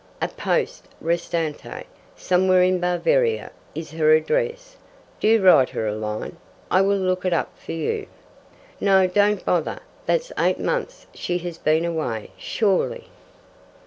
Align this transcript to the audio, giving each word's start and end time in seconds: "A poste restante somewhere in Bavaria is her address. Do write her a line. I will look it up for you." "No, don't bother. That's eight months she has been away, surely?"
"A 0.19 0.27
poste 0.29 0.87
restante 0.99 1.85
somewhere 2.15 2.63
in 2.63 2.79
Bavaria 2.79 3.51
is 3.75 3.91
her 3.91 4.13
address. 4.13 4.75
Do 5.19 5.39
write 5.43 5.69
her 5.69 5.87
a 5.87 5.93
line. 5.93 6.37
I 6.71 6.81
will 6.81 6.97
look 6.97 7.23
it 7.23 7.33
up 7.33 7.55
for 7.55 7.73
you." 7.73 8.07
"No, 8.79 9.05
don't 9.05 9.45
bother. 9.45 9.77
That's 10.07 10.31
eight 10.39 10.59
months 10.59 11.05
she 11.13 11.37
has 11.45 11.59
been 11.59 11.85
away, 11.85 12.31
surely?" 12.35 13.09